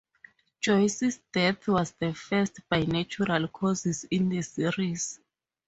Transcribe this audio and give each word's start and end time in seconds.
Joyce's 0.61 1.19
death 1.31 1.67
was 1.67 1.91
the 1.91 2.11
first 2.15 2.67
by 2.67 2.79
natural 2.85 3.47
causes 3.49 4.03
in 4.05 4.29
the 4.29 4.41
series. 4.41 5.19